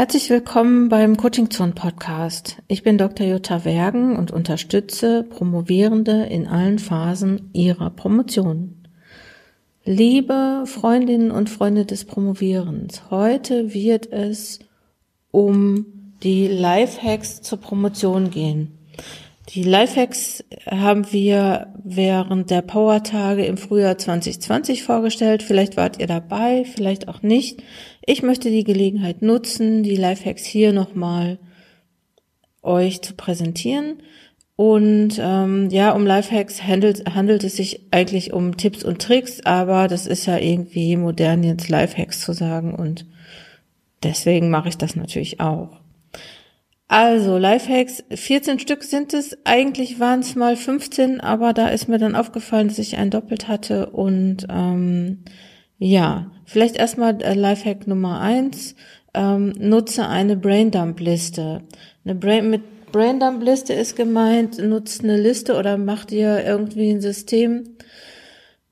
[0.00, 2.56] Herzlich willkommen beim Coaching Zone Podcast.
[2.68, 3.26] Ich bin Dr.
[3.26, 8.86] Jutta Wergen und unterstütze Promovierende in allen Phasen ihrer Promotion.
[9.84, 14.60] Liebe Freundinnen und Freunde des Promovierens, heute wird es
[15.32, 18.78] um die Lifehacks zur Promotion gehen.
[19.50, 25.42] Die Lifehacks haben wir während der Power-Tage im Frühjahr 2020 vorgestellt.
[25.42, 27.62] Vielleicht wart ihr dabei, vielleicht auch nicht.
[28.10, 31.38] Ich möchte die Gelegenheit nutzen, die Lifehacks hier nochmal
[32.60, 34.02] euch zu präsentieren.
[34.56, 39.86] Und ähm, ja, um Lifehacks handelt, handelt es sich eigentlich um Tipps und Tricks, aber
[39.86, 43.06] das ist ja irgendwie modern jetzt Lifehacks zu sagen und
[44.02, 45.78] deswegen mache ich das natürlich auch.
[46.88, 49.38] Also, Lifehacks, 14 Stück sind es.
[49.44, 53.46] Eigentlich waren es mal 15, aber da ist mir dann aufgefallen, dass ich ein doppelt
[53.46, 53.90] hatte.
[53.90, 55.22] Und ähm,
[55.80, 58.76] ja, vielleicht erstmal äh, Lifehack Nummer eins.
[59.14, 61.62] Ähm, nutze eine Braindump-Liste.
[62.04, 67.76] Eine Brain mit Braindump-Liste ist gemeint, nutze eine Liste oder mach dir irgendwie ein System,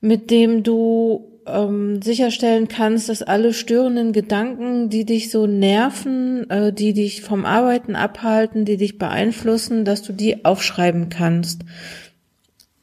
[0.01, 6.71] mit dem du ähm, sicherstellen kannst, dass alle störenden Gedanken, die dich so nerven, äh,
[6.71, 11.63] die dich vom Arbeiten abhalten, die dich beeinflussen, dass du die aufschreiben kannst.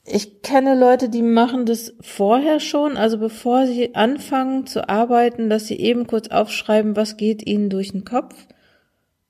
[0.09, 5.67] Ich kenne Leute, die machen das vorher schon, also bevor sie anfangen zu arbeiten, dass
[5.67, 8.35] sie eben kurz aufschreiben, was geht ihnen durch den Kopf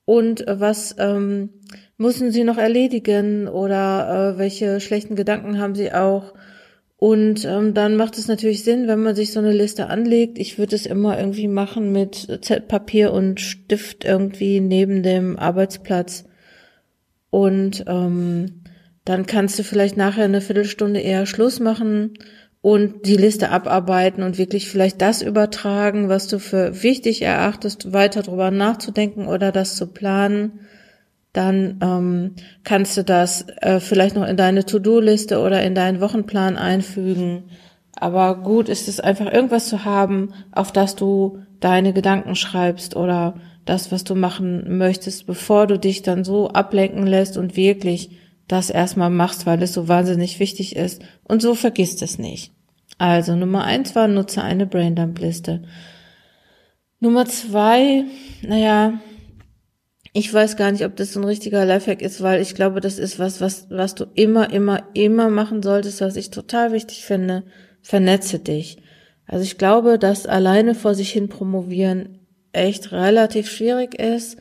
[0.05, 1.51] und äh, was ähm,
[1.97, 6.35] müssen sie noch erledigen oder äh, welche schlechten Gedanken haben sie auch
[6.99, 10.39] und ähm, dann macht es natürlich Sinn, wenn man sich so eine Liste anlegt.
[10.39, 16.25] Ich würde es immer irgendwie machen mit Z Papier und Stift irgendwie neben dem Arbeitsplatz.
[17.29, 18.63] Und ähm,
[19.07, 22.19] dann kannst du vielleicht nachher eine Viertelstunde eher Schluss machen
[22.61, 28.21] und die Liste abarbeiten und wirklich vielleicht das übertragen, was du für wichtig erachtest, weiter
[28.21, 30.61] drüber nachzudenken oder das zu planen
[31.37, 32.35] dann ähm,
[32.65, 37.51] kannst du das äh, vielleicht noch in deine To-Do-Liste oder in deinen Wochenplan einfügen.
[37.95, 43.35] Aber gut ist es einfach irgendwas zu haben, auf das du deine Gedanken schreibst oder
[43.67, 48.11] das, was du machen möchtest, bevor du dich dann so ablenken lässt und wirklich
[48.49, 51.03] das erstmal machst, weil es so wahnsinnig wichtig ist.
[51.25, 52.53] Und so vergisst es nicht.
[52.99, 55.63] Also Nummer eins war, nutze eine Braindump-Liste.
[57.01, 58.05] Nummer zwei,
[58.43, 59.01] naja,
[60.13, 62.99] ich weiß gar nicht, ob das so ein richtiger Lifehack ist, weil ich glaube, das
[62.99, 67.43] ist was, was, was du immer, immer, immer machen solltest, was ich total wichtig finde.
[67.83, 68.79] Vernetze dich.
[69.27, 72.21] Also ich glaube, dass alleine vor sich hin promovieren
[72.53, 74.39] echt relativ schwierig ist.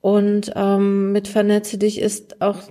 [0.00, 2.62] Und ähm, mit Vernetze dich ist auch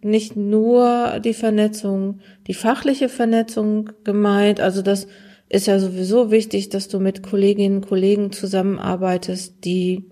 [0.00, 4.60] nicht nur die Vernetzung, die fachliche Vernetzung gemeint.
[4.60, 5.06] Also das
[5.50, 10.10] ist ja sowieso wichtig, dass du mit Kolleginnen und Kollegen zusammenarbeitest, die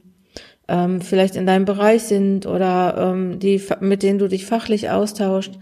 [0.69, 5.59] ähm, vielleicht in deinem Bereich sind oder ähm, die, mit denen du dich fachlich austauscht.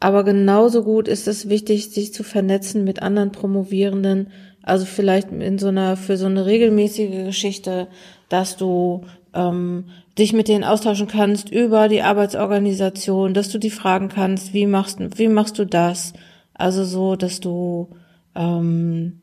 [0.00, 4.30] Aber genauso gut ist es wichtig, sich zu vernetzen mit anderen Promovierenden.
[4.62, 7.86] Also vielleicht in so einer, für so eine regelmäßige Geschichte,
[8.28, 9.02] dass du
[9.34, 9.86] ähm,
[10.18, 14.98] dich mit denen austauschen kannst über die Arbeitsorganisation, dass du die fragen kannst, wie machst,
[15.18, 16.12] wie machst du das?
[16.54, 17.90] Also so, dass du
[18.34, 19.20] ähm,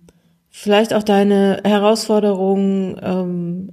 [0.49, 3.71] vielleicht auch deine Herausforderungen ähm,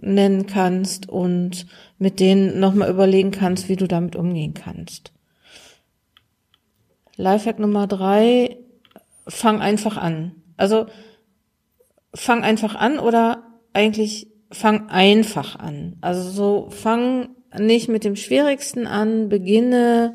[0.00, 1.66] nennen kannst und
[1.98, 5.12] mit denen nochmal überlegen kannst, wie du damit umgehen kannst.
[7.16, 8.58] Lifehack Nummer drei,
[9.26, 10.32] fang einfach an.
[10.56, 10.86] Also
[12.14, 13.42] fang einfach an oder
[13.72, 15.96] eigentlich fang einfach an.
[16.00, 20.14] Also so fang nicht mit dem Schwierigsten an, beginne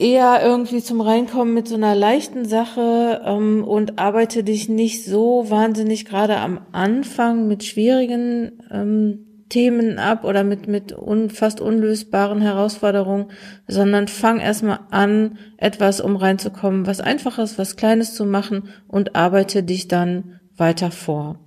[0.00, 5.50] eher irgendwie zum Reinkommen mit so einer leichten Sache ähm, und arbeite dich nicht so
[5.50, 12.40] wahnsinnig gerade am Anfang mit schwierigen ähm, Themen ab oder mit, mit un, fast unlösbaren
[12.40, 13.26] Herausforderungen,
[13.66, 19.62] sondern fang erstmal an, etwas um reinzukommen, was einfaches, was kleines zu machen und arbeite
[19.62, 21.38] dich dann weiter vor.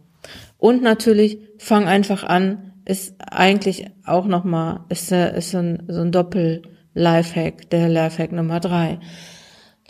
[0.64, 6.14] Und natürlich fang einfach an, ist eigentlich auch nochmal, ist, ist so ein, so ein
[6.14, 6.62] Doppel,
[6.94, 9.02] Lifehack, der Lifehack Nummer drei.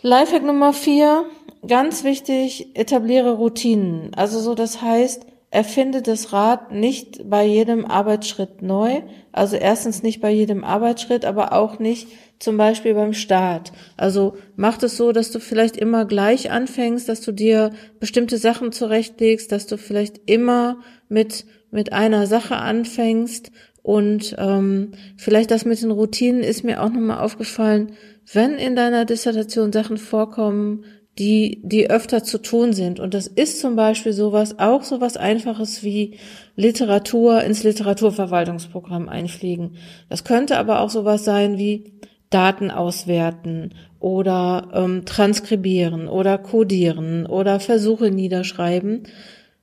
[0.02, 1.26] Lifehack Nummer vier,
[1.64, 4.14] ganz wichtig, etabliere Routinen.
[4.14, 9.02] Also so, das heißt, erfinde das Rad nicht bei jedem Arbeitsschritt neu.
[9.30, 12.08] Also erstens nicht bei jedem Arbeitsschritt, aber auch nicht
[12.44, 13.72] zum Beispiel beim Start.
[13.96, 18.70] Also mach es so, dass du vielleicht immer gleich anfängst, dass du dir bestimmte Sachen
[18.70, 23.50] zurechtlegst, dass du vielleicht immer mit, mit einer Sache anfängst
[23.82, 27.92] und ähm, vielleicht das mit den Routinen ist mir auch nochmal aufgefallen,
[28.32, 30.84] wenn in deiner Dissertation Sachen vorkommen,
[31.18, 32.98] die, die öfter zu tun sind.
[32.98, 36.18] Und das ist zum Beispiel sowas, auch sowas Einfaches wie
[36.56, 39.76] Literatur ins Literaturverwaltungsprogramm einfliegen.
[40.08, 41.92] Das könnte aber auch sowas sein wie
[42.34, 49.04] Daten auswerten oder ähm, transkribieren oder codieren oder Versuche niederschreiben.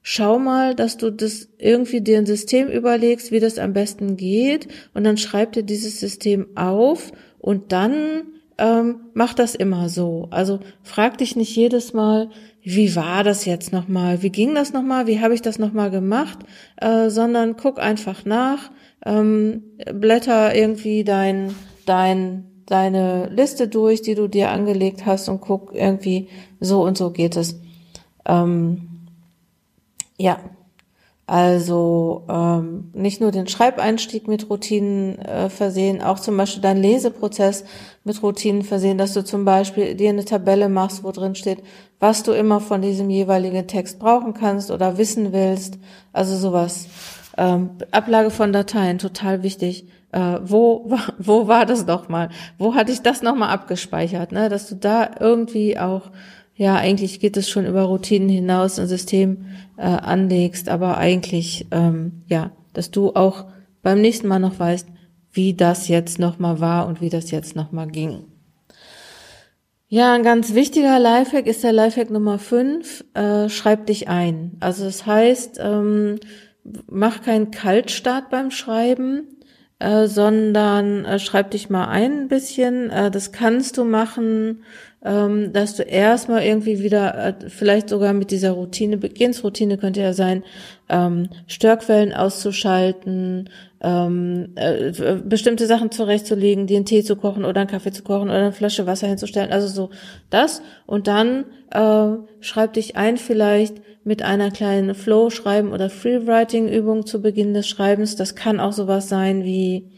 [0.02, 4.68] Schau mal, dass du das irgendwie dir ein System überlegst, wie das am besten geht
[4.94, 8.24] und dann schreib dir dieses System auf und dann
[8.58, 10.28] ähm, mach das immer so.
[10.32, 12.30] Also frag dich nicht jedes Mal,
[12.64, 16.40] wie war das jetzt nochmal, wie ging das nochmal, wie habe ich das nochmal gemacht,
[16.78, 18.72] äh, sondern guck einfach nach,
[19.06, 19.64] ähm,
[19.94, 21.54] blätter irgendwie dein,
[21.86, 26.30] dein, deine Liste durch, die du dir angelegt hast und guck irgendwie,
[26.60, 27.60] so und so geht es.
[28.26, 29.08] Ähm,
[30.18, 30.40] ja,
[31.28, 37.64] also ähm, nicht nur den Schreibeinstieg mit Routinen äh, versehen, auch zum Beispiel dein Leseprozess
[38.04, 41.64] mit Routinen versehen, dass du zum Beispiel dir eine Tabelle machst, wo drin steht,
[42.00, 45.78] was du immer von diesem jeweiligen Text brauchen kannst oder wissen willst.
[46.12, 46.88] Also sowas.
[47.42, 49.88] Ähm, Ablage von Dateien, total wichtig.
[50.12, 52.30] Äh, wo, wo war das nochmal?
[52.60, 54.32] Wo hatte ich das nochmal abgespeichert?
[54.32, 54.48] Ne?
[54.48, 56.12] Dass du da irgendwie auch
[56.62, 59.46] ja, eigentlich geht es schon über Routinen hinaus, ein System
[59.78, 63.46] äh, anlegst, aber eigentlich, ähm, ja, dass du auch
[63.82, 64.88] beim nächsten Mal noch weißt,
[65.32, 68.26] wie das jetzt nochmal war und wie das jetzt nochmal ging.
[69.88, 74.52] Ja, ein ganz wichtiger Lifehack ist der Lifehack Nummer 5, äh, schreib dich ein.
[74.60, 76.20] Also das heißt, ähm,
[76.90, 79.28] mach keinen Kaltstart beim Schreiben,
[79.80, 82.90] äh, sondern äh, schreib dich mal ein, ein bisschen.
[82.90, 84.64] Äh, das kannst du machen
[85.04, 89.44] ähm, dass du erstmal irgendwie wieder äh, vielleicht sogar mit dieser Routine beginnst.
[89.44, 90.44] Routine könnte ja sein,
[90.90, 93.50] ähm, Störquellen auszuschalten,
[93.82, 94.92] ähm, äh,
[95.24, 98.52] bestimmte Sachen zurechtzulegen, dir einen Tee zu kochen oder einen Kaffee zu kochen oder eine
[98.52, 99.52] Flasche Wasser hinzustellen.
[99.52, 99.90] Also so
[100.30, 100.62] das.
[100.86, 107.54] Und dann äh, schreib dich ein vielleicht mit einer kleinen Flow-Schreiben oder Free-Writing-Übung zu Beginn
[107.54, 108.16] des Schreibens.
[108.16, 109.92] Das kann auch sowas sein wie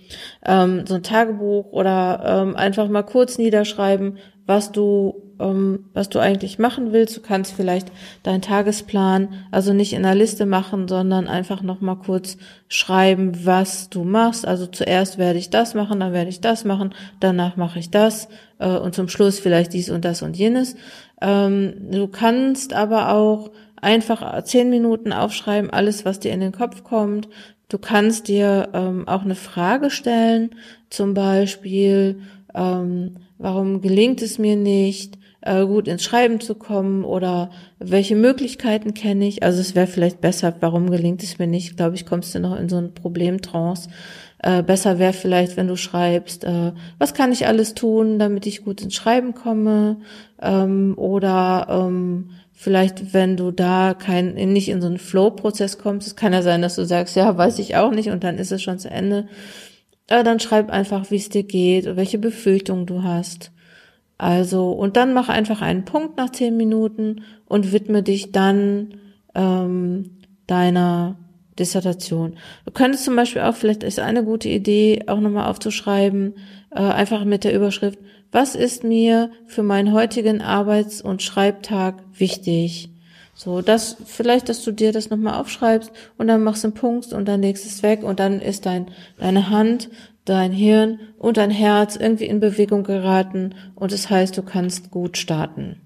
[0.46, 6.20] ähm, so ein Tagebuch oder ähm, einfach mal kurz niederschreiben, was du ähm, was du
[6.20, 7.18] eigentlich machen willst.
[7.18, 7.92] Du kannst vielleicht
[8.24, 12.38] deinen Tagesplan also nicht in der Liste machen, sondern einfach noch mal kurz
[12.68, 14.48] schreiben, was du machst.
[14.48, 18.28] Also zuerst werde ich das machen, dann werde ich das machen, danach mache ich das
[18.60, 20.76] äh, und zum Schluss vielleicht dies und das und jenes.
[21.22, 23.52] Ähm, du kannst aber auch
[23.82, 27.28] einfach zehn Minuten aufschreiben, alles, was dir in den Kopf kommt.
[27.70, 30.52] Du kannst dir ähm, auch eine Frage stellen,
[30.90, 32.22] zum Beispiel,
[32.54, 38.94] ähm, warum gelingt es mir nicht, äh, gut ins Schreiben zu kommen oder welche Möglichkeiten
[38.94, 39.44] kenne ich.
[39.44, 42.58] Also es wäre vielleicht besser, warum gelingt es mir nicht, glaube ich, kommst du noch
[42.58, 43.90] in so einen Problemtrance.
[44.40, 48.64] Äh, besser wäre vielleicht, wenn du schreibst, äh, was kann ich alles tun, damit ich
[48.64, 49.98] gut ins Schreiben komme
[50.42, 56.16] ähm, oder ähm, vielleicht, wenn du da kein, nicht in so einen Flow-Prozess kommst, es
[56.16, 58.62] kann ja sein, dass du sagst, ja, weiß ich auch nicht und dann ist es
[58.62, 59.28] schon zu Ende
[60.08, 63.52] äh, dann schreib einfach, wie es dir geht, welche Befürchtungen du hast.
[64.18, 68.96] Also, und dann mach einfach einen Punkt nach zehn Minuten und widme dich dann
[69.36, 70.12] ähm,
[70.48, 71.18] deiner
[71.58, 72.38] Dissertation.
[72.66, 76.36] Du könntest zum Beispiel auch, vielleicht ist eine gute Idee, auch nochmal aufzuschreiben,
[76.72, 78.00] äh, einfach mit der Überschrift,
[78.32, 82.93] was ist mir für meinen heutigen Arbeits- und Schreibtag wichtig?
[83.36, 87.14] So, das, vielleicht, dass du dir das nochmal aufschreibst und dann machst du einen Punkt
[87.14, 89.90] und dann legst es weg und dann ist dein, deine Hand,
[90.26, 95.18] dein Hirn und dein Herz irgendwie in Bewegung geraten und das heißt, du kannst gut
[95.18, 95.82] starten.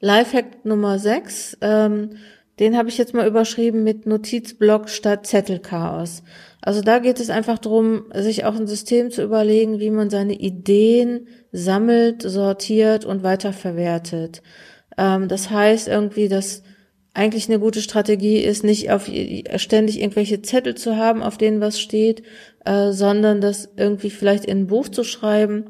[0.00, 2.10] Lifehack Nummer 6, ähm,
[2.58, 6.22] den habe ich jetzt mal überschrieben mit Notizblock statt Zettelchaos.
[6.60, 10.34] Also da geht es einfach darum, sich auch ein System zu überlegen, wie man seine
[10.34, 14.42] Ideen sammelt, sortiert und weiterverwertet.
[14.98, 16.62] Ähm, das heißt irgendwie, dass
[17.14, 19.10] eigentlich eine gute Strategie ist, nicht auf
[19.56, 22.22] ständig irgendwelche Zettel zu haben, auf denen was steht,
[22.64, 25.64] äh, sondern das irgendwie vielleicht in ein Buch zu schreiben.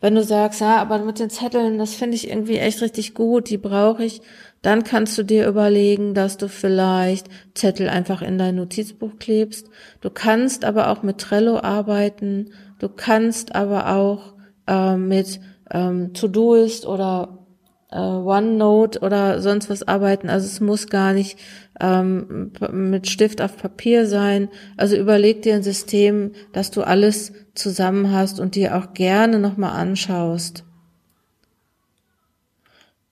[0.00, 3.50] Wenn du sagst, ja, aber mit den Zetteln, das finde ich irgendwie echt richtig gut,
[3.50, 4.20] die brauche ich,
[4.60, 9.68] dann kannst du dir überlegen, dass du vielleicht Zettel einfach in dein Notizbuch klebst.
[10.00, 12.50] Du kannst aber auch mit Trello arbeiten.
[12.78, 14.34] Du kannst aber auch
[14.68, 15.40] äh, mit
[15.72, 17.41] ähm, To-Doist oder
[17.92, 20.28] äh, OneNote oder sonst was arbeiten.
[20.28, 21.38] Also es muss gar nicht
[21.80, 24.48] ähm, mit Stift auf Papier sein.
[24.76, 29.72] Also überleg dir ein System, dass du alles zusammen hast und dir auch gerne nochmal
[29.72, 30.64] anschaust.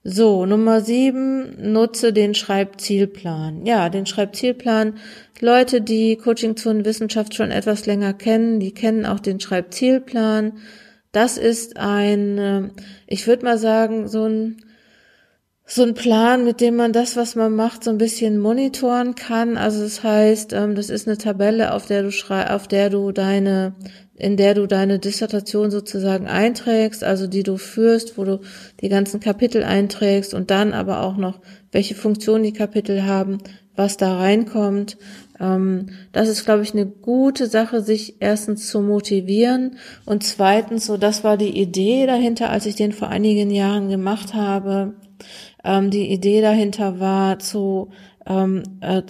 [0.03, 3.67] So, Nummer sieben, nutze den Schreibzielplan.
[3.67, 4.95] Ja, den Schreibzielplan.
[5.39, 10.53] Leute, die Coaching zur Wissenschaft schon etwas länger kennen, die kennen auch den Schreibzielplan.
[11.11, 12.69] Das ist ein, äh,
[13.05, 14.57] ich würde mal sagen, so ein
[15.73, 19.55] so ein Plan, mit dem man das, was man macht, so ein bisschen monitoren kann.
[19.55, 23.13] Also das heißt, ähm, das ist eine Tabelle, auf der du schrei auf der du
[23.13, 23.73] deine,
[24.17, 28.41] in der du deine Dissertation sozusagen einträgst, also die du führst, wo du
[28.81, 31.39] die ganzen Kapitel einträgst und dann aber auch noch,
[31.71, 33.37] welche Funktion die Kapitel haben,
[33.73, 34.97] was da reinkommt.
[35.39, 40.97] Ähm, das ist, glaube ich, eine gute Sache, sich erstens zu motivieren und zweitens, so
[40.97, 44.95] das war die Idee dahinter, als ich den vor einigen Jahren gemacht habe
[45.63, 47.89] ähm, die Idee dahinter war, zu
[48.25, 49.01] ähm, äh,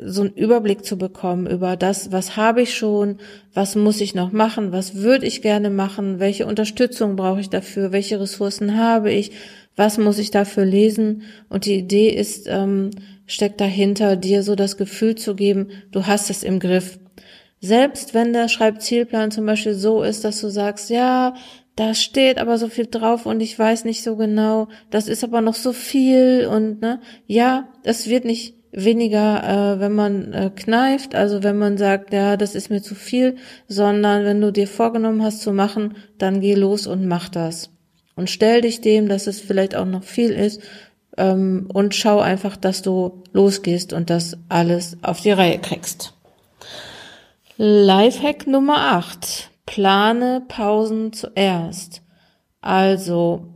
[0.00, 3.18] so einen Überblick zu bekommen über das, was habe ich schon,
[3.54, 7.92] was muss ich noch machen, was würde ich gerne machen, welche Unterstützung brauche ich dafür,
[7.92, 9.32] welche Ressourcen habe ich,
[9.76, 11.22] was muss ich dafür lesen.
[11.48, 12.90] Und die Idee ist, ähm,
[13.26, 16.98] steckt dahinter, dir so das Gefühl zu geben, du hast es im Griff.
[17.60, 21.34] Selbst wenn der Schreibzielplan zum Beispiel so ist, dass du sagst, ja,
[21.76, 25.40] da steht aber so viel drauf und ich weiß nicht so genau, das ist aber
[25.40, 31.14] noch so viel und ne, ja, es wird nicht weniger, äh, wenn man äh, kneift,
[31.14, 33.36] also wenn man sagt, ja, das ist mir zu viel,
[33.68, 37.70] sondern wenn du dir vorgenommen hast zu machen, dann geh los und mach das.
[38.16, 40.60] Und stell dich dem, dass es vielleicht auch noch viel ist
[41.16, 46.14] ähm, und schau einfach, dass du losgehst und das alles auf die Reihe kriegst.
[47.56, 49.50] Lifehack Nummer 8.
[49.66, 52.02] Plane Pausen zuerst.
[52.60, 53.52] Also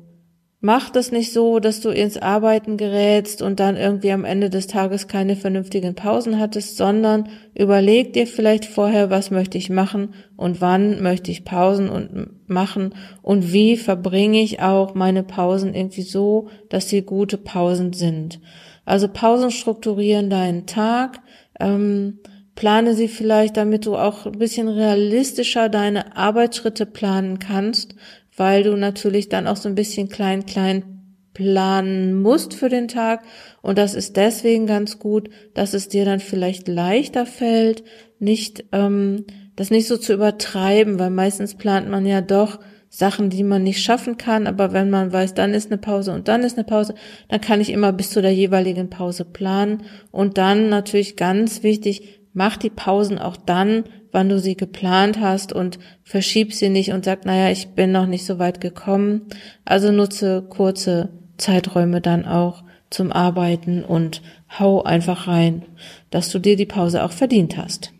[0.61, 4.67] mach das nicht so, dass du ins Arbeiten gerätst und dann irgendwie am Ende des
[4.67, 10.61] Tages keine vernünftigen Pausen hattest, sondern überleg dir vielleicht vorher, was möchte ich machen und
[10.61, 16.49] wann möchte ich Pausen und machen und wie verbringe ich auch meine Pausen irgendwie so,
[16.69, 18.41] dass sie gute Pausen sind.
[18.85, 21.21] Also Pausen strukturieren deinen Tag.
[21.61, 22.21] Ähm,
[22.57, 27.95] Plane sie vielleicht, damit du auch ein bisschen realistischer deine Arbeitsschritte planen kannst,
[28.37, 30.97] weil du natürlich dann auch so ein bisschen klein, klein
[31.35, 33.23] planen musst für den Tag.
[33.61, 37.85] Und das ist deswegen ganz gut, dass es dir dann vielleicht leichter fällt,
[38.19, 42.59] nicht, ähm, das nicht so zu übertreiben, weil meistens plant man ja doch
[42.89, 46.29] Sachen, die man nicht schaffen kann, aber wenn man weiß, dann ist eine Pause und
[46.29, 46.95] dann ist eine Pause,
[47.29, 49.83] dann kann ich immer bis zu der jeweiligen Pause planen
[50.13, 55.55] und dann natürlich ganz wichtig, mach die Pausen auch dann, wann du sie geplant hast
[55.55, 59.23] und verschieb sie nicht und sag, naja, ich bin noch nicht so weit gekommen.
[59.64, 64.21] Also nutze kurze Zeiträume dann auch zum Arbeiten und
[64.59, 65.64] hau einfach rein,
[66.11, 67.93] dass du dir die Pause auch verdient hast.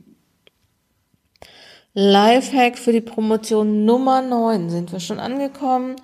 [1.95, 5.97] Lifehack für die Promotion Nummer 9 sind wir schon angekommen.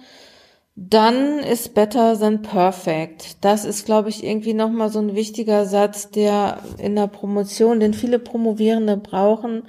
[0.75, 3.45] Dann ist better than perfect.
[3.45, 7.93] Das ist, glaube ich, irgendwie nochmal so ein wichtiger Satz, der in der Promotion, den
[7.93, 9.65] viele Promovierende brauchen,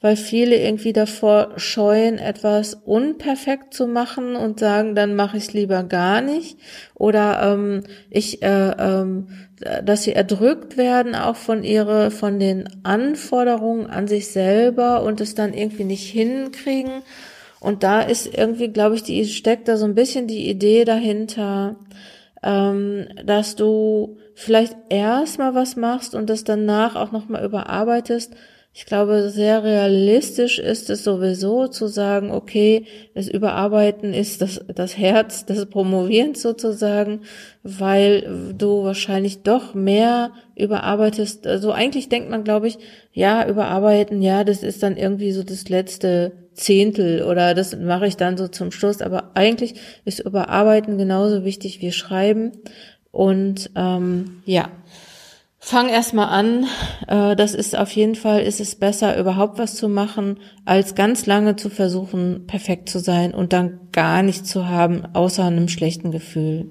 [0.00, 5.52] weil viele irgendwie davor scheuen, etwas unperfekt zu machen und sagen, dann mache ich es
[5.52, 6.58] lieber gar nicht.
[6.94, 9.28] Oder ähm, ich, äh, ähm,
[9.84, 15.36] dass sie erdrückt werden auch von ihre, von den Anforderungen an sich selber und es
[15.36, 17.02] dann irgendwie nicht hinkriegen.
[17.60, 21.76] Und da ist irgendwie, glaube ich, die steckt da so ein bisschen die Idee dahinter,
[22.42, 28.34] ähm, dass du vielleicht erstmal was machst und das danach auch nochmal überarbeitest,
[28.72, 34.96] ich glaube, sehr realistisch ist es sowieso zu sagen, okay, das Überarbeiten ist das, das
[34.96, 37.22] Herz des Promovierens sozusagen,
[37.62, 41.46] weil du wahrscheinlich doch mehr überarbeitest.
[41.46, 42.78] Also eigentlich denkt man, glaube ich,
[43.12, 48.16] ja, überarbeiten, ja, das ist dann irgendwie so das letzte Zehntel oder das mache ich
[48.16, 49.00] dann so zum Schluss.
[49.00, 52.52] Aber eigentlich ist Überarbeiten genauso wichtig wie Schreiben.
[53.10, 54.70] Und ähm, ja,
[55.68, 56.66] Fang erstmal an.
[57.08, 61.26] Äh, das ist auf jeden Fall, ist es besser, überhaupt was zu machen, als ganz
[61.26, 66.10] lange zu versuchen, perfekt zu sein und dann gar nichts zu haben, außer einem schlechten
[66.10, 66.70] Gefühl.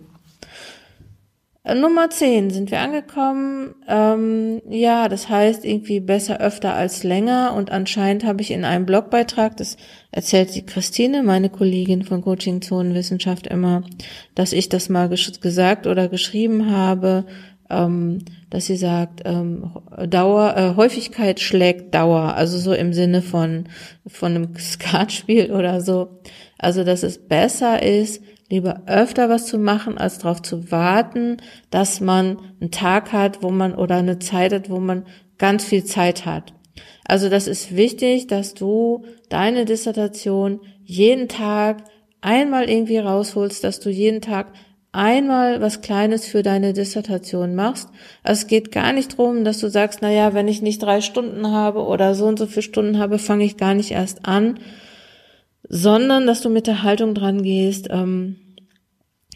[1.64, 3.76] Äh, Nummer 10 sind wir angekommen.
[3.88, 7.54] Ähm, ja, das heißt irgendwie besser öfter als länger.
[7.56, 9.78] Und anscheinend habe ich in einem Blogbeitrag, das
[10.12, 13.84] erzählt die Christine, meine Kollegin von Coaching Zonenwissenschaft immer,
[14.34, 17.26] dass ich das mal gesagt oder geschrieben habe
[17.70, 18.20] ähm,
[18.50, 19.72] dass sie sagt, ähm,
[20.08, 23.70] Dauer, äh, Häufigkeit schlägt Dauer, also so im Sinne von,
[24.06, 26.20] von einem Skatspiel oder so.
[26.58, 31.38] Also, dass es besser ist, lieber öfter was zu machen, als darauf zu warten,
[31.70, 35.06] dass man einen Tag hat, wo man oder eine Zeit hat, wo man
[35.38, 36.54] ganz viel Zeit hat.
[37.06, 41.84] Also das ist wichtig, dass du deine Dissertation jeden Tag
[42.22, 44.52] einmal irgendwie rausholst, dass du jeden Tag
[44.98, 47.88] einmal was Kleines für deine Dissertation machst.
[48.24, 51.02] Also es geht gar nicht drum, dass du sagst, na ja, wenn ich nicht drei
[51.02, 54.60] Stunden habe oder so und so viele Stunden habe, fange ich gar nicht erst an,
[55.70, 58.38] sondern dass du mit der Haltung dran gehst, ähm,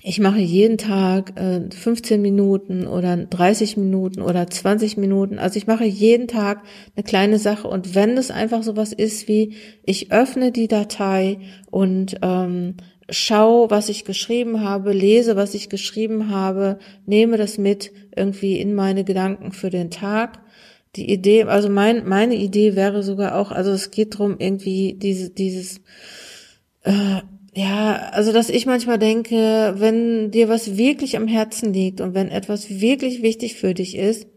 [0.03, 5.37] ich mache jeden Tag äh, 15 Minuten oder 30 Minuten oder 20 Minuten.
[5.37, 6.63] Also ich mache jeden Tag
[6.95, 7.67] eine kleine Sache.
[7.67, 9.53] Und wenn das einfach sowas ist wie,
[9.83, 11.37] ich öffne die Datei
[11.69, 12.77] und ähm,
[13.11, 18.73] schau, was ich geschrieben habe, lese, was ich geschrieben habe, nehme das mit irgendwie in
[18.73, 20.39] meine Gedanken für den Tag.
[20.95, 25.29] Die Idee, also mein, meine Idee wäre sogar auch, also es geht drum irgendwie diese,
[25.29, 25.81] dieses,
[26.83, 27.21] äh,
[27.53, 32.29] ja, also dass ich manchmal denke, wenn dir was wirklich am Herzen liegt und wenn
[32.29, 34.27] etwas wirklich wichtig für dich ist,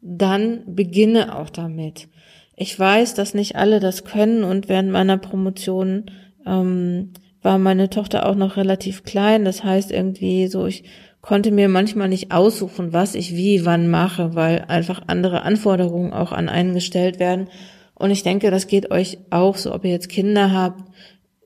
[0.00, 2.08] dann beginne auch damit.
[2.56, 6.10] Ich weiß, dass nicht alle das können und während meiner Promotion
[6.44, 7.12] ähm,
[7.46, 9.44] war meine Tochter auch noch relativ klein.
[9.44, 10.82] Das heißt irgendwie so, ich
[11.20, 16.32] konnte mir manchmal nicht aussuchen, was ich wie wann mache, weil einfach andere Anforderungen auch
[16.32, 17.48] an einen gestellt werden.
[17.94, 20.82] Und ich denke, das geht euch auch so, ob ihr jetzt Kinder habt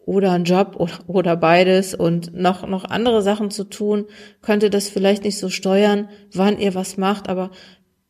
[0.07, 4.07] oder einen Job oder, oder beides und noch, noch andere Sachen zu tun,
[4.41, 7.51] könnte das vielleicht nicht so steuern, wann ihr was macht, aber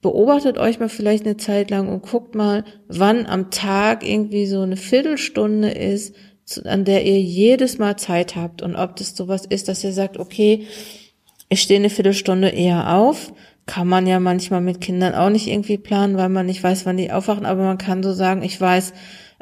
[0.00, 4.60] beobachtet euch mal vielleicht eine Zeit lang und guckt mal, wann am Tag irgendwie so
[4.60, 6.14] eine Viertelstunde ist,
[6.58, 10.18] an der ihr jedes Mal Zeit habt und ob das sowas ist, dass ihr sagt,
[10.18, 10.66] okay,
[11.48, 13.32] ich stehe eine Viertelstunde eher auf,
[13.66, 16.96] kann man ja manchmal mit Kindern auch nicht irgendwie planen, weil man nicht weiß, wann
[16.96, 18.92] die aufwachen, aber man kann so sagen, ich weiß,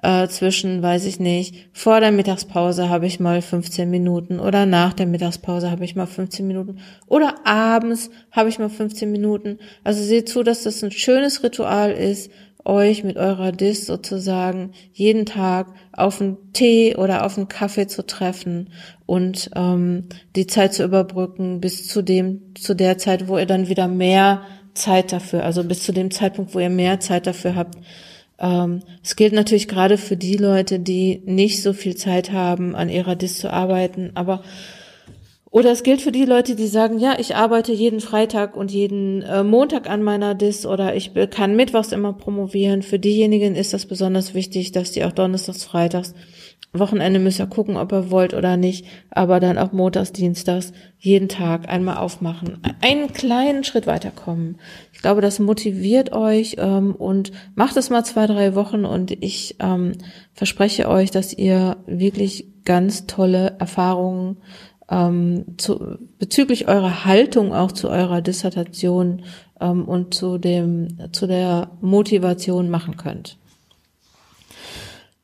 [0.02, 4.92] äh, zwischen, weiß ich nicht, vor der Mittagspause habe ich mal 15 Minuten oder nach
[4.92, 9.58] der Mittagspause habe ich mal 15 Minuten oder abends habe ich mal 15 Minuten.
[9.82, 12.30] Also seht zu, dass das ein schönes Ritual ist,
[12.68, 18.06] euch mit eurer Dis sozusagen jeden Tag auf einen Tee oder auf einen Kaffee zu
[18.06, 18.70] treffen
[19.06, 20.04] und ähm,
[20.36, 24.42] die Zeit zu überbrücken bis zu dem zu der Zeit, wo ihr dann wieder mehr
[24.74, 27.76] Zeit dafür, also bis zu dem Zeitpunkt, wo ihr mehr Zeit dafür habt,
[28.38, 32.88] ähm, es gilt natürlich gerade für die Leute, die nicht so viel Zeit haben, an
[32.88, 34.42] ihrer Dis zu arbeiten, aber
[35.50, 39.22] oder es gilt für die Leute, die sagen, ja, ich arbeite jeden Freitag und jeden
[39.22, 42.82] äh, Montag an meiner Dis oder ich kann mittwochs immer promovieren.
[42.82, 46.14] Für diejenigen ist das besonders wichtig, dass die auch donnerstags, freitags
[46.72, 51.28] Wochenende müsst ihr gucken, ob ihr wollt oder nicht, aber dann auch montags, dienstags jeden
[51.28, 54.58] Tag einmal aufmachen, einen kleinen Schritt weiterkommen.
[54.92, 59.56] Ich glaube, das motiviert euch ähm, und macht es mal zwei, drei Wochen und ich
[59.60, 59.92] ähm,
[60.34, 64.36] verspreche euch, dass ihr wirklich ganz tolle Erfahrungen
[64.90, 69.22] ähm, zu, bezüglich eurer Haltung auch zu eurer Dissertation
[69.60, 73.36] ähm, und zu dem zu der Motivation machen könnt.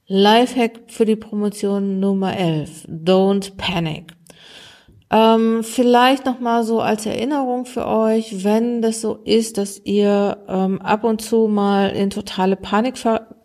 [0.06, 2.88] Lifehack für die Promotion Nummer 11.
[2.88, 4.14] Don't panic.
[5.10, 10.82] Ähm, vielleicht nochmal so als Erinnerung für euch, wenn das so ist, dass ihr ähm,
[10.82, 12.96] ab und zu mal in totale Panik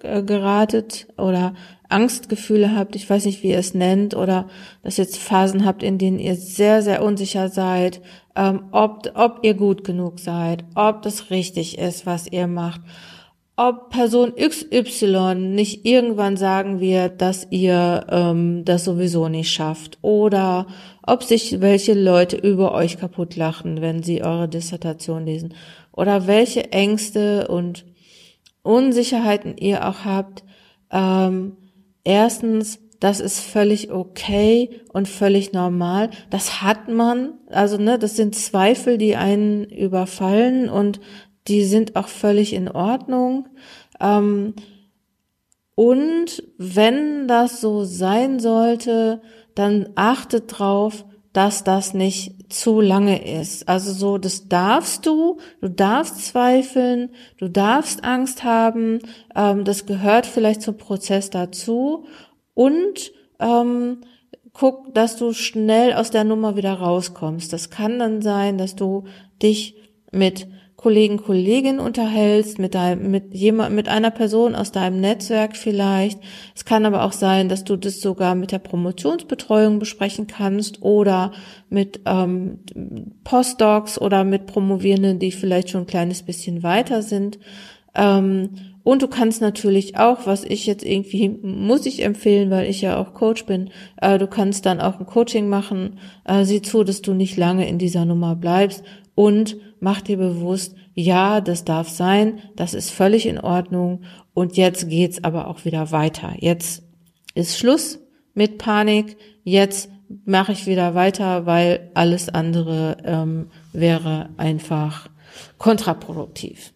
[0.02, 1.54] äh, geratet oder
[1.90, 4.48] Angstgefühle habt, ich weiß nicht, wie ihr es nennt, oder
[4.84, 8.02] dass ihr jetzt Phasen habt, in denen ihr sehr, sehr unsicher seid,
[8.36, 12.82] ähm, ob, ob ihr gut genug seid, ob das richtig ist, was ihr macht
[13.60, 20.66] ob Person XY nicht irgendwann sagen wird, dass ihr ähm, das sowieso nicht schafft oder
[21.06, 25.56] ob sich welche Leute über euch kaputt lachen, wenn sie eure Dissertation lesen
[25.92, 27.84] oder welche Ängste und
[28.62, 30.46] Unsicherheiten ihr auch habt.
[30.90, 31.58] Ähm,
[32.10, 36.10] erstens, das ist völlig okay und völlig normal.
[36.32, 41.00] Das hat man, also ne, das sind Zweifel, die einen überfallen und
[41.48, 43.48] die sind auch völlig in Ordnung.
[44.02, 44.56] Ähm,
[45.76, 49.22] und wenn das so sein sollte,
[49.56, 53.70] dann achtet drauf, dass das nicht zu lange ist.
[53.70, 59.00] Also so, das darfst du, du darfst zweifeln, du darfst Angst haben,
[59.36, 62.06] ähm, das gehört vielleicht zum Prozess dazu
[62.56, 64.02] und ähm,
[64.54, 67.54] guck, dass du schnell aus der Nummer wieder rauskommst.
[67.54, 69.06] Das kann dann sein, dass du
[69.42, 69.76] dich
[70.12, 70.48] mit
[70.80, 76.22] Kollegen, Kolleginnen unterhältst, mit deinem, mit jemand, mit einer Person aus deinem Netzwerk vielleicht.
[76.56, 81.34] Es kann aber auch sein, dass du das sogar mit der Promotionsbetreuung besprechen kannst oder
[81.70, 82.60] mit ähm,
[83.26, 87.40] Postdocs oder mit Promovierenden, die vielleicht schon ein kleines bisschen weiter sind.
[87.94, 92.82] Ähm, und du kannst natürlich auch, was ich jetzt irgendwie muss ich empfehlen, weil ich
[92.82, 96.00] ja auch Coach bin, äh, du kannst dann auch ein Coaching machen.
[96.24, 98.86] Äh, sieh zu, dass du nicht lange in dieser Nummer bleibst
[99.20, 104.88] und mach dir bewusst, ja, das darf sein, das ist völlig in Ordnung und jetzt
[104.88, 106.36] geht's aber auch wieder weiter.
[106.38, 106.84] Jetzt
[107.36, 108.00] ist Schluss
[108.34, 109.90] mit Panik, jetzt
[110.24, 115.10] mache ich wieder weiter, weil alles andere ähm, wäre einfach
[115.58, 116.72] kontraproduktiv.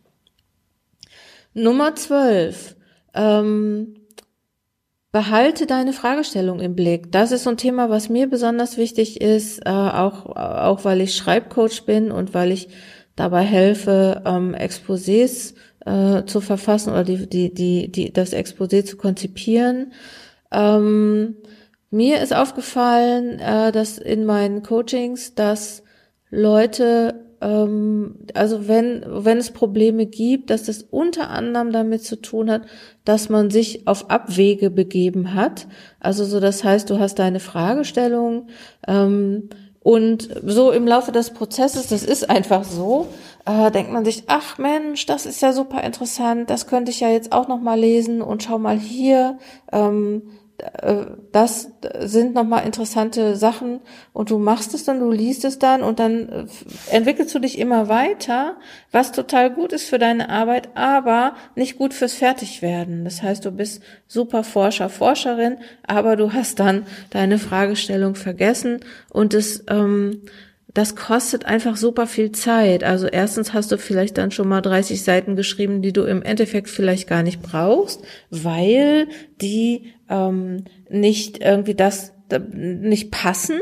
[1.54, 2.76] Nummer zwölf.
[3.14, 3.94] Ähm,
[5.14, 7.12] behalte deine Fragestellung im Blick.
[7.12, 11.16] Das ist so ein Thema, was mir besonders wichtig ist, äh, auch, auch weil ich
[11.16, 12.68] Schreibcoach bin und weil ich
[13.16, 15.54] dabei helfe, ähm, Exposés
[15.86, 19.94] äh, zu verfassen oder die, die, die, die, das Exposé zu konzipieren.
[20.52, 21.36] Ähm,
[21.92, 25.84] mir ist aufgefallen, äh, dass in meinen Coachings, dass
[26.32, 32.62] Leute also wenn, wenn es Probleme gibt, dass das unter anderem damit zu tun hat,
[33.04, 35.68] dass man sich auf Abwege begeben hat.
[36.00, 38.48] Also so, das heißt, du hast deine Fragestellung
[38.88, 39.50] ähm,
[39.82, 43.08] und so im Laufe des Prozesses, das ist einfach so,
[43.46, 47.10] äh, denkt man sich, ach Mensch, das ist ja super interessant, das könnte ich ja
[47.10, 49.38] jetzt auch noch mal lesen und schau mal hier.
[49.74, 50.43] Ähm, äh,
[51.32, 53.82] das sind nochmal interessante Sachen
[54.14, 56.46] und du machst es dann, du liest es dann und dann äh,
[56.92, 58.58] entwickelst du dich immer weiter,
[58.92, 63.04] was total gut ist für deine Arbeit, aber nicht gut fürs Fertigwerden.
[63.04, 68.80] Das heißt, du bist super Forscher, Forscherin, aber du hast dann deine Fragestellung vergessen
[69.12, 70.22] und es ähm,
[70.74, 72.84] das kostet einfach super viel Zeit.
[72.84, 76.70] Also erstens hast du vielleicht dann schon mal 30 Seiten geschrieben, die du im Endeffekt
[76.70, 79.08] vielleicht gar nicht brauchst, weil
[79.42, 82.14] die ähm, nicht irgendwie das
[82.52, 83.60] nicht passen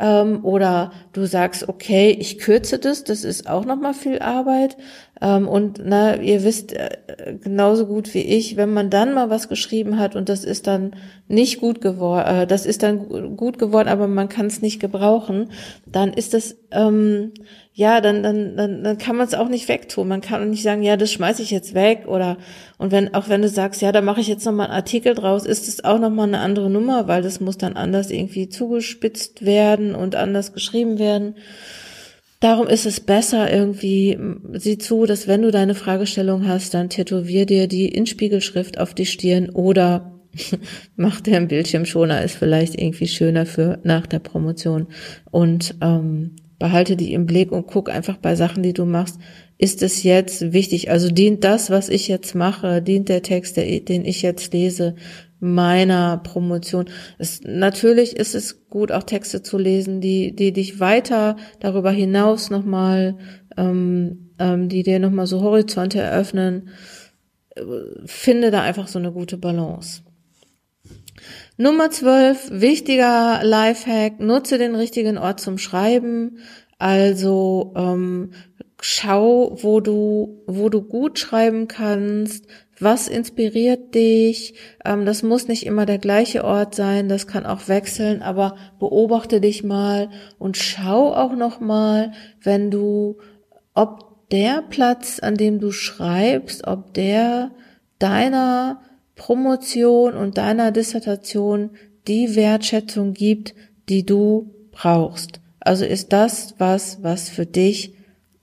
[0.00, 4.76] ähm, oder du sagst, okay, ich kürze das, das ist auch nochmal viel Arbeit.
[5.22, 6.98] Ähm, und na, ihr wisst äh,
[7.40, 10.96] genauso gut wie ich, wenn man dann mal was geschrieben hat und das ist dann
[11.28, 15.50] nicht gut geworden, äh, das ist dann gut geworden, aber man kann es nicht gebrauchen,
[15.86, 17.32] dann ist das ähm,
[17.72, 20.06] ja, dann, dann, dann, dann kann man es auch nicht wegtun.
[20.06, 22.36] Man kann nicht sagen, ja, das schmeiße ich jetzt weg oder
[22.76, 25.46] und wenn, auch wenn du sagst, ja, da mache ich jetzt nochmal einen Artikel draus,
[25.46, 29.94] ist es auch nochmal eine andere Nummer, weil das muss dann anders irgendwie zugespitzt werden
[29.94, 31.36] und anders geschrieben werden.
[32.42, 34.18] Darum ist es besser irgendwie,
[34.54, 38.94] sieh zu, dass wenn du deine Fragestellung hast, dann tätowier dir die in Spiegelschrift auf
[38.94, 40.18] die Stirn oder
[40.96, 44.88] mach dir einen Bildschirmschoner, ist vielleicht irgendwie schöner für nach der Promotion.
[45.30, 49.20] Und ähm, behalte die im Blick und guck einfach bei Sachen, die du machst,
[49.56, 50.90] ist es jetzt wichtig?
[50.90, 54.96] Also dient das, was ich jetzt mache, dient der Text, der, den ich jetzt lese,
[55.42, 56.88] meiner Promotion.
[57.18, 62.48] Es, natürlich ist es gut, auch Texte zu lesen, die, die dich weiter darüber hinaus
[62.48, 63.18] nochmal,
[63.56, 66.68] ähm, ähm, die dir nochmal so Horizonte eröffnen.
[68.06, 70.02] Finde da einfach so eine gute Balance.
[71.56, 76.38] Nummer 12, wichtiger Lifehack, nutze den richtigen Ort zum Schreiben.
[76.78, 78.30] Also ähm,
[78.84, 82.46] schau, wo du, wo du gut schreiben kannst,
[82.80, 84.54] was inspiriert dich.
[84.84, 89.40] Ähm, das muss nicht immer der gleiche Ort sein, das kann auch wechseln, aber beobachte
[89.40, 92.10] dich mal und schau auch noch mal,
[92.42, 93.18] wenn du,
[93.72, 97.52] ob der Platz, an dem du schreibst, ob der
[98.00, 98.80] deiner
[99.14, 101.70] Promotion und deiner Dissertation
[102.08, 103.54] die Wertschätzung gibt,
[103.88, 105.40] die du brauchst.
[105.60, 107.94] Also ist das was, was für dich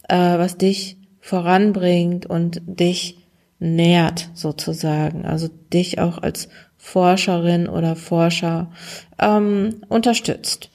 [0.09, 3.17] äh, was dich voranbringt und dich
[3.59, 8.71] nährt sozusagen, also dich auch als Forscherin oder Forscher
[9.19, 10.71] ähm, unterstützt.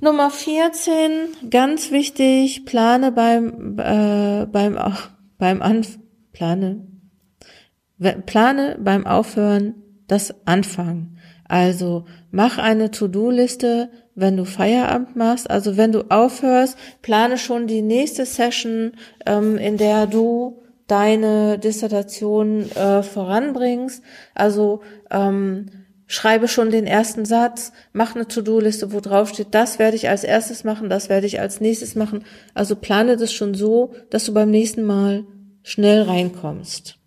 [0.00, 4.78] Nummer 14, ganz wichtig, plane beim äh, beim
[5.38, 5.98] beim Anf
[6.32, 6.86] plane
[8.26, 9.74] plane beim Aufhören
[10.06, 11.18] das Anfangen.
[11.50, 15.50] Also mach eine To-Do-Liste, wenn du Feierabend machst.
[15.50, 18.92] Also wenn du aufhörst, plane schon die nächste Session,
[19.26, 24.00] ähm, in der du deine Dissertation äh, voranbringst.
[24.32, 25.66] Also ähm,
[26.06, 30.22] schreibe schon den ersten Satz, mach eine To-Do-Liste, wo drauf steht, das werde ich als
[30.22, 32.22] erstes machen, das werde ich als nächstes machen.
[32.54, 35.24] Also plane das schon so, dass du beim nächsten Mal
[35.64, 36.99] schnell reinkommst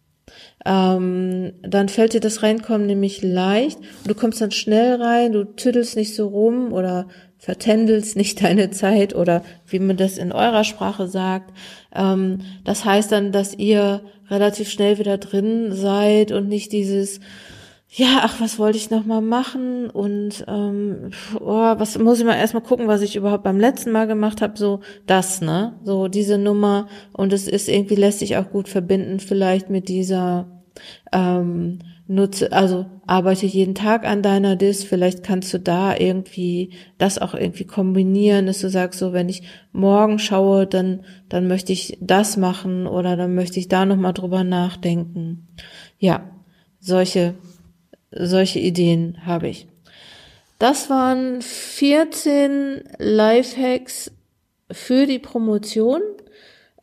[0.65, 3.80] ähm, dann fällt dir das Reinkommen nämlich leicht.
[4.08, 9.15] Du kommst dann schnell rein, du tüddelst nicht so rum oder vertändelst nicht deine Zeit
[9.15, 11.54] oder wie man das in eurer Sprache sagt.
[11.93, 17.19] Ähm, das heißt dann, dass ihr relativ schnell wieder drin seid und nicht dieses
[17.95, 22.34] ja, ach, was wollte ich noch mal machen und ähm, oh, was muss ich mal
[22.36, 25.80] erstmal gucken, was ich überhaupt beim letzten Mal gemacht habe, so das, ne?
[25.84, 30.47] So diese Nummer und es ist irgendwie lässt sich auch gut verbinden vielleicht mit dieser
[31.12, 37.20] ähm, nutze, also arbeite jeden Tag an deiner Dis, vielleicht kannst du da irgendwie das
[37.20, 41.98] auch irgendwie kombinieren, dass du sagst, so wenn ich morgen schaue, dann, dann möchte ich
[42.02, 45.48] das machen oder dann möchte ich da nochmal drüber nachdenken.
[46.00, 46.30] Ja,
[46.80, 47.36] solche,
[48.12, 49.68] solche Ideen habe ich.
[50.60, 54.12] Das waren 14 Lifehacks
[54.72, 56.02] für die Promotion.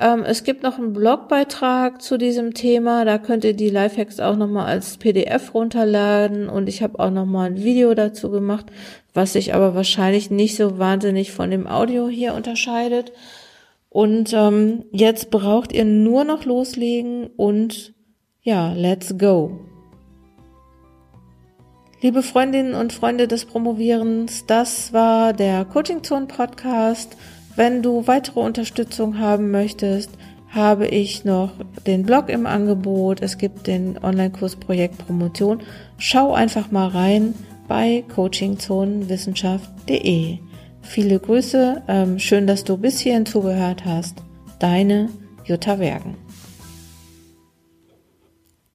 [0.01, 3.05] Ähm, es gibt noch einen Blogbeitrag zu diesem Thema.
[3.05, 6.49] Da könnt ihr die Lifehacks auch nochmal als PDF runterladen.
[6.49, 8.67] Und ich habe auch nochmal ein Video dazu gemacht,
[9.13, 13.13] was sich aber wahrscheinlich nicht so wahnsinnig von dem Audio hier unterscheidet.
[13.91, 17.93] Und ähm, jetzt braucht ihr nur noch loslegen und
[18.41, 19.67] ja, let's go.
[22.01, 27.17] Liebe Freundinnen und Freunde des Promovierens, das war der Coaching Zone Podcast.
[27.61, 30.11] Wenn du weitere Unterstützung haben möchtest,
[30.49, 31.51] habe ich noch
[31.87, 33.21] den Blog im Angebot.
[33.21, 35.61] Es gibt den Online-Kurs Projekt Promotion.
[35.99, 37.35] Schau einfach mal rein
[37.69, 40.39] bei coachingzonenwissenschaft.de.
[40.81, 44.23] Viele Grüße, ähm, schön, dass du bis hierhin zugehört hast.
[44.59, 45.11] Deine
[45.45, 46.17] Jutta Wergen.